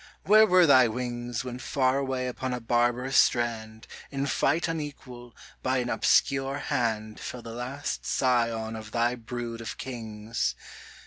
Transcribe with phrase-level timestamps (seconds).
[0.23, 5.77] where were thy wings When far away upon a barbarous strand, In fight unequal, by
[5.77, 10.55] an obscure hand, Fell the last scion of thy brood of Kings